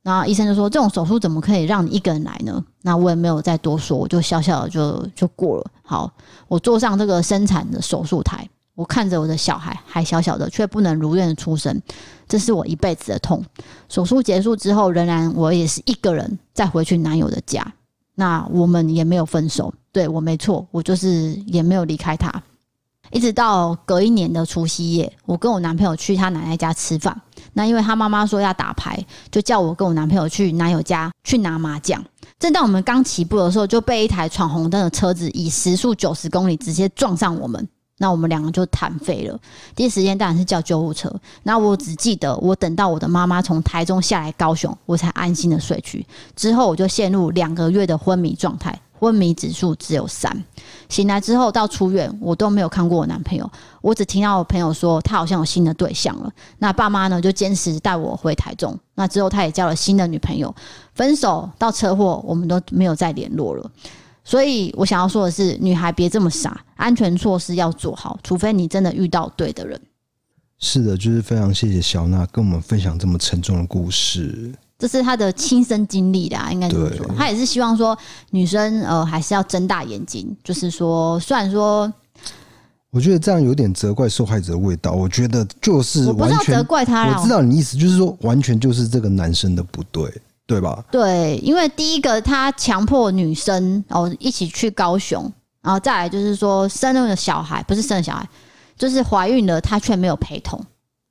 [0.03, 5.71] 然后医生就说：“这种手术怎么可以让你一个人来呢？”那我也没有再多说，我就笑笑的就就过了。
[5.83, 6.11] 好，
[6.47, 11.79] 我坐上这个生产的手术台，我看着我的小孩还小小的，却不能如愿的出生，
[12.27, 13.45] 这是我一辈子的痛。
[13.89, 17.63] 手术结束之后，仍然我也是一个人再回去男友的家。
[18.15, 22.41] 那我们也没有分手，对，我没错，我就是也没有离开他。
[23.11, 27.21] 一直到隔一年的除夕夜，我跟我男朋友去他奶奶家吃饭。
[27.53, 32.03] 那因为他妈妈说要打牌，就叫我跟我男朋友去男友家去拿麻将。
[32.39, 37.67] 正当我们刚起步的时候，就被一台闯红灯的车子以时速九十公里直接撞上我们。
[37.97, 39.39] 那我们两个就弹废了。
[39.75, 41.13] 第一时间当然是叫救护车。
[41.43, 46.03] 那我只记得我等到我的妈妈从台中下来高雄，我才安心的睡去。
[46.35, 48.75] 之后我就陷入两个月的昏迷状态。
[48.97, 50.43] 昏迷指数只有三，
[50.91, 53.49] 醒来之后到出院，我都没有看过我男朋友，
[53.81, 56.29] 我只听到我朋友说他好像有新的对象了。
[56.59, 60.53] 那爸妈呢就坚持带我回台中，那之后他也交了新的女朋友，
[60.93, 63.71] 分手到车祸，我们都没有再联络了。
[64.25, 69.79] 所以我想要说的是，女孩别这么傻，安全措施要做好，除非你真的遇到对的人。
[70.59, 74.53] 是的，就是非常谢谢小娜跟我们分享这么沉重的故事。
[74.81, 77.05] 这是他的亲身经历的啊，应该这么说。
[77.15, 77.95] 他也是希望说
[78.31, 81.93] 女生呃还是要睁大眼睛，就是说，虽然说，
[82.89, 84.93] 我觉得这样有点责怪受害者的味道。
[84.93, 90.11] 我觉得就是我不知道责怪他，我知道你意思，就是说完全就是这个男生的不对，
[90.47, 90.83] 对吧？
[90.89, 98.27] 对，因为第一个他强迫女生哦一起去高雄，然后再来就是说生了小孩，不是生了小孩，
[98.75, 100.59] 就是怀孕了，他却没有陪同，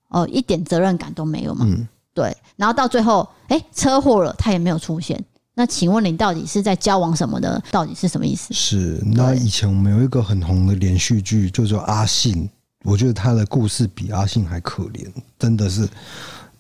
[0.08, 1.64] 哦，一点责任感都没有嘛。
[1.68, 1.86] 嗯。
[2.20, 5.18] 对，然后到最后，哎，车祸了，他也没有出现。
[5.54, 7.62] 那请问你到底是在交往什么的？
[7.70, 8.52] 到底是什么意思？
[8.52, 12.44] 是那以前我们有一个很红的连续剧，就叫《阿信》，
[12.84, 15.06] 我觉得他的故事比阿信还可怜，
[15.38, 15.88] 真的是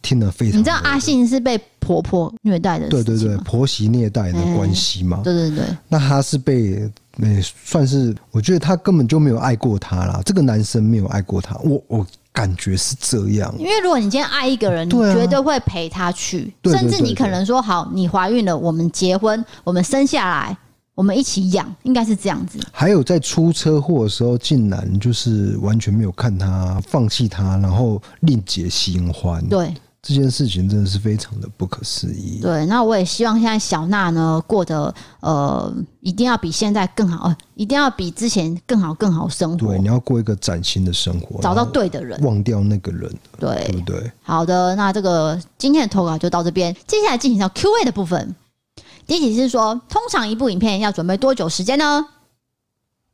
[0.00, 0.58] 听得非常。
[0.58, 2.88] 你知道阿信是被婆婆虐待的？
[2.88, 5.20] 对对对，婆媳虐待的关系嘛。
[5.22, 5.64] 对对对。
[5.88, 6.90] 那他是被，
[7.42, 10.22] 算是，我觉得他根本就没有爱过他啦。
[10.24, 12.06] 这个男生没有爱过他，我我。
[12.32, 20.56] 感觉是这样，因为如果你今天爱一个人，你绝对会陪他去，甚至你可能说好，你怀孕了，我们结婚，我们生下来，
[20.94, 22.58] 我们一起养，应该是这样子。
[22.72, 29.44] 还有在出车祸的时候，竟然就是完全没有看他，放弃他，然后另结新欢。
[29.48, 29.74] 对。
[30.02, 32.40] 这件事情真的是非常的不可思议。
[32.40, 39.68] 对，那我也希望现在小娜呢过得呃，一定要比现在更好，呃，一定要比之前更好更好生活。
[39.68, 44.10] 对，你要过一个崭新的生活，找到对的人，忘掉那个人，对，对不对？
[44.22, 48.34] 好的，那这个今天的投稿就到这边，接下来进行到 Q&A 的部分。
[49.06, 52.06] 第一题是说，通常一部影片要准备多久时间呢？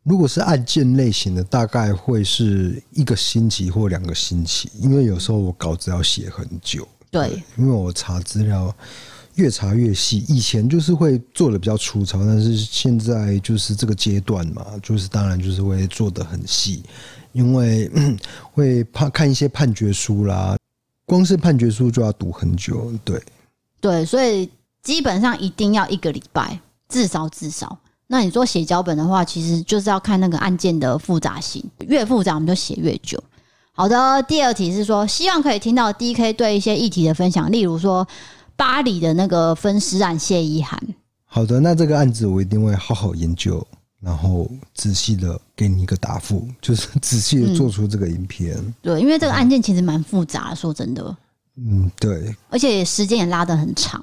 [0.08, 6.86] 如果是案件类型的，大概会是一个星期或两个星期，因为有时候我稿子要写很久。
[7.10, 8.72] 对，因为我查资料
[9.34, 16.84] 越查越细，以前就是会做的比较粗糙，但是现在就是这个阶段嘛，就是当然就是会做的很细，
[17.32, 17.90] 因为
[18.54, 20.56] 会怕看一些判决书啦，
[21.04, 22.92] 光是判决书就要读很久。
[23.04, 23.20] 对，
[23.80, 24.48] 对，所以
[24.84, 27.76] 基本上一定要一个礼拜，至少至少。
[28.08, 33.22] 那你说写脚本的话，其实就是要看那个案件的复杂性，越复杂我们就写越久。
[33.72, 38.06] 好的，第二题是说，希望可以听到 DK 对一些议题的分享，例如说
[38.56, 40.80] 巴黎的那个分尸案谢依涵。
[41.24, 43.66] 好的，那这个案子我一定会好好研究，
[44.00, 48.54] 然后仔细的给你一个答复，就是仔细的做出这个影片。
[48.56, 48.74] 嗯。
[48.80, 51.16] 对，因为这个案件其实蛮复杂的，说真的。
[51.56, 54.00] 嗯，对，而且时间也拉得很长。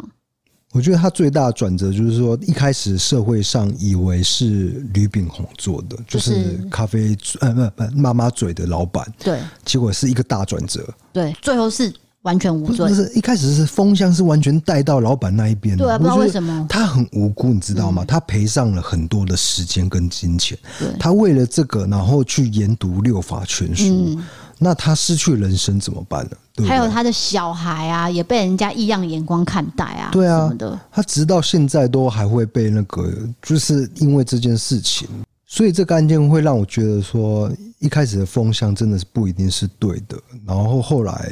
[0.74, 10.84] 我觉得他最大的转折就是说，一开始社会上以为是吕炳宏做的，就是咖啡呃不不妈妈嘴的老板，对，结果是一个大转折，
[11.14, 18.04] 对，最后是完全无罪，不是一开始是风向是完全带到老板那一边，对，不知道为什么他很无辜，你知道吗？
[18.04, 20.58] 他赔上了很多的时间跟金钱，
[21.00, 24.20] 他为了这个，然后去研读六法全书。
[24.64, 26.32] 那他失去人生怎么办呢？
[26.56, 30.50] 对对，还有他的小孩啊，也被人家异样眼光看待啊，对啊，
[30.92, 35.08] 他直到现在都还会被那个，就是因为这件事情，
[35.46, 41.32] 所以这个案件会让我觉得说，一开始的风向真的是不一定是对的，然后后来，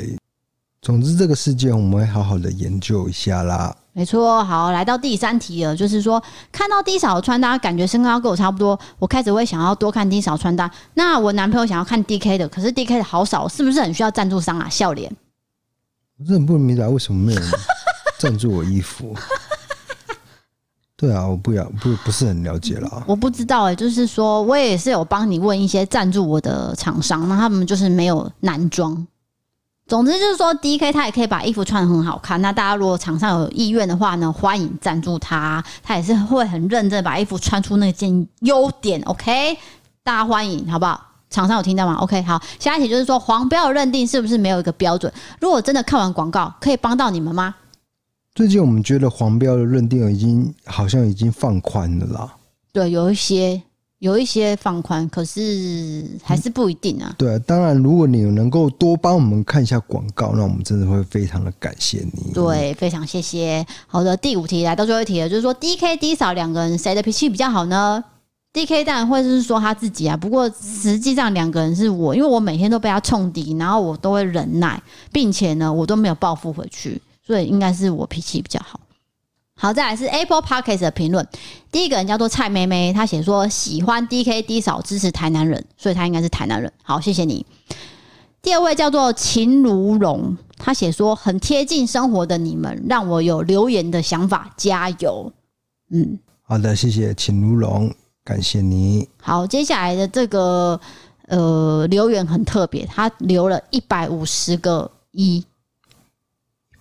[0.81, 3.75] 总之这个事件我们会好好的研究一下啦。
[3.93, 10.71] 没错，好，来到第三题了，就是说看到 D 扫的穿搭，感觉身高跟我差不多，我开始会想要多看 D 嫂穿搭。
[10.93, 14.69] 那我男朋友想要看 DK 的，可是 DK 的好少，是不是很需要赞助商啊？
[14.69, 15.13] 笑脸，
[16.17, 17.51] 我真的不明白为什么没有人
[18.17, 19.13] 赞助我衣服。
[20.95, 23.03] 对啊，我不要不不是很了解啦。
[23.07, 29.05] 我不知道哎、欸，就是说我也是有帮你问一些赞助我的厂商，那他们就是没有男装。
[29.91, 32.41] 总之就是说，DK 他也可以把衣服穿得很好看。
[32.41, 35.61] 那大家如果厂商有意愿的话呢，欢迎赞助他。
[35.83, 39.01] 他也是会很认真把衣服穿出那件优点。
[39.01, 39.53] OK，
[40.01, 40.97] 大家欢迎，好不好？
[41.29, 42.41] 厂商有听到吗？OK，好。
[42.57, 45.11] 下一题就是说，黄标的认定是不是没有一个标准？
[45.41, 47.53] 如果真的看完广告，可以帮到你们吗？
[48.33, 52.33] 最近我们觉得黄标的认定已经好像已经放宽了啦。
[52.71, 53.61] 对，有一些。
[54.01, 57.09] 有一些放宽，可是还是不一定啊。
[57.11, 62.33] 嗯、对，当然，如果你能够多帮我们看一下广告，那我们真的会非常的感谢你。
[62.33, 63.63] 对，非常谢谢。
[63.85, 68.03] 好的，第五题来到最后一题了，就是说 D K D 扫两个人谁的脾气比较好呢
[68.53, 74.81] ？D K 当然会是说他自己啊，不过实际上两个人是我，因为我每天都被他冲敌，然后我都会忍耐，
[75.13, 78.79] 并且呢，我都没有报复回去，所以应该是我脾气比较好。
[79.61, 81.27] 好，再来是 Apple Podcast 的评论。
[81.71, 86.73] 第一个人叫做蔡妹妹，她写说喜欢 DK D 扫支持台南人，所以她应该是台南人。
[86.81, 87.45] 好，谢谢你。
[88.41, 95.31] 第二位叫做秦如龙，他写说很贴近生活的你们，让我有留言的想法，加油。
[95.91, 97.93] 嗯，好的，谢谢秦如龙，
[98.23, 99.07] 感谢你。
[99.21, 100.81] 好，接下来的这个
[101.27, 105.45] 呃留言很特别，他留了一百五十个一，一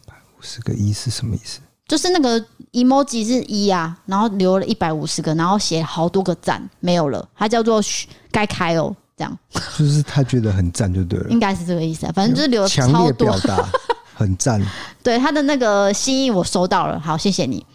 [0.07, 1.61] 百五十个一是什么意思？
[1.91, 7.83] 就是那个 emoji 是一啊，然后留了一百五十个，然后写好多个赞，没有了，它叫做
[8.31, 9.39] 该开哦，这样。
[9.77, 13.69] 就是他觉得很赞就对了，应该是这个意思啊，反正就是留了超多，强烈表达
[14.15, 14.65] 很赞。
[15.03, 17.67] 对他的那个心意我收到了，好，谢谢你。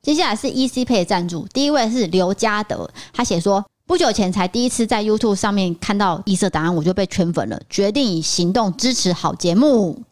[0.00, 10.02] 接下来是 ECPay 赞助，第一位是刘嘉德，他写说不久前才第一次在 YouTube 上面看到异色答案，我就被圈粉了，决定以行动支持好节目。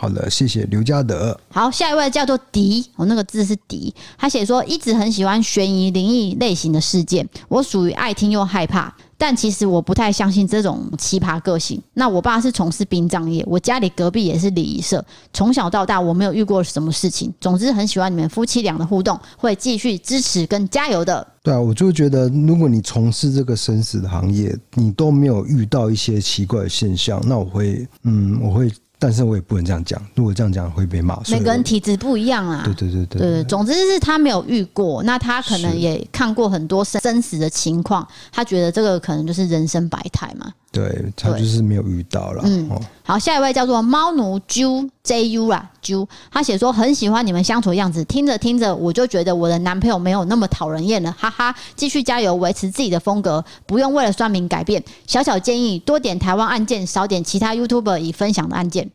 [0.00, 1.38] 好的，谢谢刘家德。
[1.50, 3.94] 好，下一位叫做迪，我、哦、那个字是迪。
[4.16, 11.78] 他写说一直很喜欢悬疑灵异类型的事件，我属于爱听又害怕，但其实我不太相信这种奇葩个性。
[11.92, 17.30] 那我爸是从事殡葬业，我家里隔壁也是礼仪社，从小到大我没有遇过什么事情。
[17.38, 21.26] 总之很喜欢你们夫妻俩的互动，会继续支持跟加油的。
[21.42, 28.72] 对啊，我就觉得如果你从事这个生死的行业，你都没有遇到一些奇怪的现象，那我会，嗯，我会。
[29.00, 31.18] 但是我也不能这样讲，如果这样讲会被骂。
[31.30, 32.62] 每个人体质不一样啊。
[32.66, 33.44] 对对对对，对。
[33.44, 40.52] 总之是他没有遇过，那他可能也看过很多生死的情况，他觉得这个可能就是人生百态嘛。
[40.72, 42.42] 对，他就是没有遇到了。
[42.44, 42.70] 嗯，
[43.02, 51.52] 好，下一位叫做猫奴 Ju JU 啦 Ju，他写说很喜欢你们相处的样子，听着听着我就觉得我的男朋友没有那么讨人厌了，哈哈。
[51.74, 54.80] 继续加油，维持自己的风格，不用为了酸民改变。
[55.08, 58.88] 小小建议，多点台湾案件，少点其他 YouTuber 已分享的案件。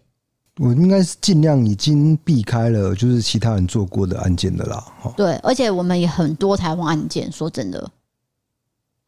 [0.58, 4.82] 我应该是尽量已经避开了，就是其他人做过的案件的啦。
[5.18, 7.92] 对，而且我们也很多台湾案件，说真的。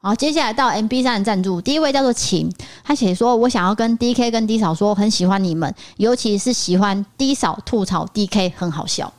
[0.07, 2.49] 好，接下来到 MB 三的赞助，第一位叫做晴，
[2.81, 9.11] 他写说：“我想要跟 DK 跟 D 嫂说，很喜欢你们，尤其是喜欢 D 嫂吐槽 DK 很好笑。”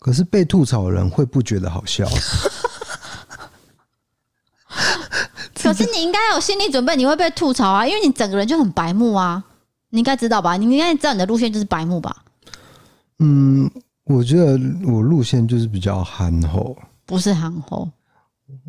[0.00, 2.04] 可是被吐槽的人会不觉得好笑？
[5.54, 9.40] 可是你应该有心理准备，你会被吐槽啊，因为你整个人就很白目啊，
[9.90, 10.56] 你应该知道吧？
[10.56, 12.24] 你应该知道你的路线就是白目吧？
[13.20, 13.70] 嗯，
[14.02, 16.76] 我觉得我路线就是比较憨厚，
[17.06, 17.88] 不是憨厚。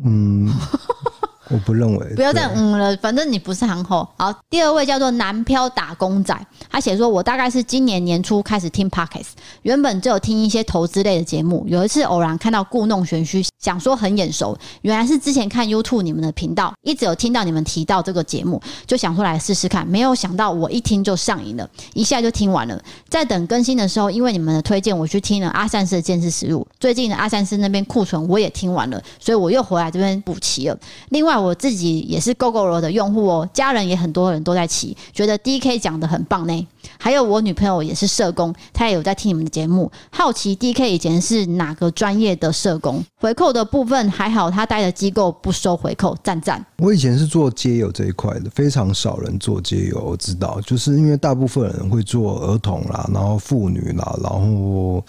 [0.04, 0.48] 嗯。
[1.48, 4.06] 我不认为，不要再嗯了，反正你不是行后。
[4.16, 6.36] 好，第二位叫做南漂打工仔，
[6.68, 9.28] 他写说：“我大概是今年年初开始听 Podcast，
[9.62, 22.82] 原本只有听一些投资类的节目，有一次偶然看到故弄玄虚，想说很眼熟，原来是之前看 YouTube 你们的频道，一直有听到你们提到这个节目，就想说来试试看，没有想到我一听就上瘾了，一下就听完了。
[23.08, 30.76] 在等更新的时候，因为你们的推荐，我去听了阿善师的见识实录，最近的阿善师那边库存我也听完了，所以我又回来这边补齐了。
[31.10, 31.35] 另外。
[31.38, 36.66] 我自己也是 Gogoro 的用户哦，家人也很多人都在骑，觉得 DK 讲的很棒呢。
[36.98, 43.04] 还有我女朋友也是社工，她也有在听你们的节目，好奇 DK 以前是哪个专业的社工？
[43.20, 46.64] 回扣的部分还好，他待的机构不收回扣，赞赞。
[46.78, 55.04] 我以前是做街友这一块的，非常少人做街友，我知道，就是因为大部分人会做儿童啦，然后妇女啦，然后。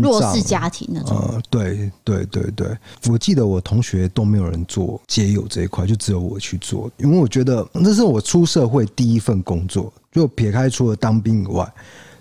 [0.00, 2.76] 弱势家庭那种，呃，对对对对，
[3.08, 11.72] 我记得我同学都没有人做街友这一块，就只有我去做，因为我觉得那是我出社会第一份工作，就撇开除了当兵以外，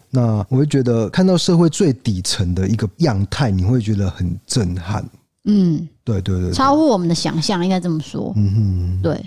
[0.10, 5.04] 那我会觉得看到社会最底层的一个样态，你会觉得很震撼。
[5.46, 8.32] 嗯，对对对，对，超乎我们的想象，应该这么说。
[8.36, 9.26] 嗯哼，对。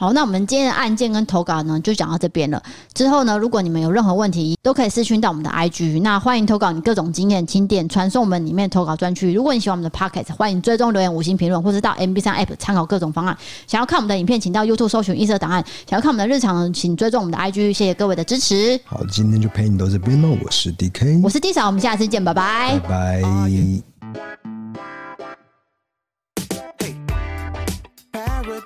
[0.00, 2.62] 好，那我们今天的案件跟投稿呢，就讲到这边了。
[2.94, 6.00] 之后呢，如果你们有任何问题，都可以私讯到我们的 IG。
[6.00, 9.30] 那欢迎投稿你各种经验、清点，传送我们里面投稿专区。
[9.30, 13.36] 如果你喜欢我们的 Podcast，欢迎追踪留言、五星评论，或是到 MB3 App 参考各种方案。
[13.66, 15.62] 想要看我们的影片，请到 YouTube 搜寻异色档案。
[15.86, 17.74] 想要看我们的日常，请追踪我们的 IG。
[17.74, 18.80] 谢谢各位的支持。
[18.86, 20.34] 好，今天就陪你到这边喽。
[20.42, 23.22] 我是 DK，我是 D 嫂，我们下次见，拜拜，拜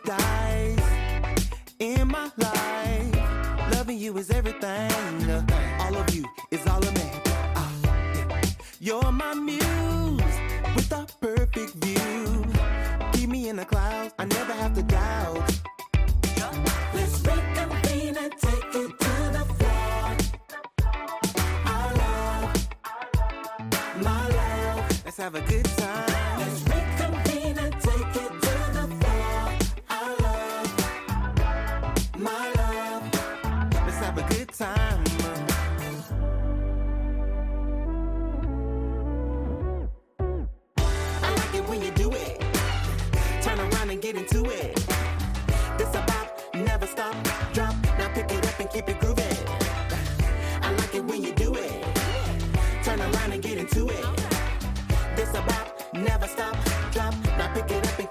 [0.06, 0.33] 拜。
[2.38, 3.72] life.
[3.72, 4.92] Loving you is everything.
[5.80, 7.10] All of you is all of me.
[7.56, 7.72] Ah,
[8.80, 10.36] You're my muse
[10.76, 12.44] with a perfect view.
[13.12, 14.14] Keep me in the clouds.
[14.18, 15.52] I never have to doubt.
[16.94, 20.16] Let's reconvene and take it to the floor.
[21.66, 22.68] Our love,
[24.02, 25.04] my love.
[25.04, 25.73] Let's have a good time.
[48.74, 49.38] keep it grooving.
[50.60, 51.70] I like it when you do it.
[52.82, 54.04] Turn around and get into it.
[55.14, 56.56] This a bop, never stop,
[56.90, 57.14] drop.
[57.38, 58.03] Now pick it up